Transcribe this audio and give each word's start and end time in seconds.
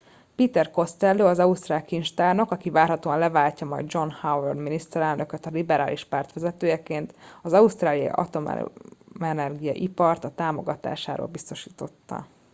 peter 0.35 0.71
costello 0.71 1.25
az 1.27 1.39
ausztrál 1.39 1.83
kincstárnok 1.85 2.51
aki 2.51 2.69
várhatóan 2.69 3.19
leváltja 3.19 3.67
majd 3.67 3.85
john 3.93 4.09
howard 4.21 4.57
miniszterelnököta 4.57 5.49
liberális 5.49 6.05
párt 6.05 6.33
vezetőjeként 6.33 7.15
az 7.41 7.53
ausztráliai 7.53 8.07
atomenergia 8.07 9.73
ipart 9.73 10.23
a 10.23 10.35
támogatásáról 10.35 11.27
biztosította 11.27 12.25